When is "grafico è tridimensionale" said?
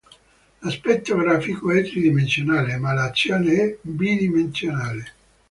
1.15-2.75